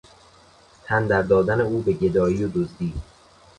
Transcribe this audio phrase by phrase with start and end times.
[0.85, 2.93] تن در دادن او به گدایی و دزدی